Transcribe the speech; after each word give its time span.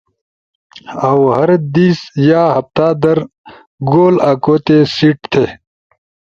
اؤ 1.07 1.21
ہردیس 1.37 1.99
یا 2.29 2.43
ہفتہ 2.55 2.87
در 3.01 3.19
گول 3.89 4.15
آکوتے 4.29 4.77
سیٹ 4.95 5.17
تھے۔ 5.31 5.45